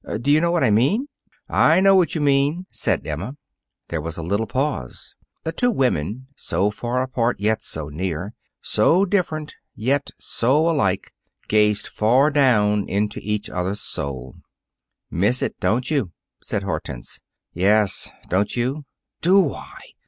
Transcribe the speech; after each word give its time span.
Do 0.21 0.31
you 0.31 0.41
know 0.41 0.49
what 0.49 0.63
I 0.63 0.71
mean?" 0.71 1.09
"I 1.47 1.79
know 1.79 1.93
what 1.93 2.15
you 2.15 2.21
mean," 2.21 2.65
said 2.71 3.05
Emma. 3.05 3.35
There 3.89 4.01
was 4.01 4.17
a 4.17 4.23
little 4.23 4.47
pause. 4.47 5.13
The 5.43 5.51
two 5.51 5.69
women 5.69 6.25
so 6.35 6.71
far 6.71 7.03
apart, 7.03 7.39
yet 7.39 7.61
so 7.61 7.87
near; 7.87 8.33
so 8.63 9.05
different, 9.05 9.53
yet 9.75 10.09
so 10.17 10.59
like, 10.63 11.13
gazed 11.47 11.85
far 11.85 12.31
down 12.31 12.89
into 12.89 13.19
each 13.21 13.47
other's 13.47 13.81
soul. 13.81 14.37
"Miss 15.11 15.43
it, 15.43 15.59
don't 15.59 15.91
you?" 15.91 16.13
said 16.41 16.63
Hortense. 16.63 17.21
"Yes; 17.53 18.09
don't 18.27 18.55
you?" 18.55 18.85
"Do 19.21 19.53
I! 19.53 19.81